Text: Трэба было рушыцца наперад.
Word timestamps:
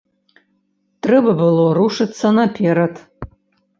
Трэба 1.07 1.35
было 1.43 1.65
рушыцца 1.81 2.27
наперад. 2.41 2.93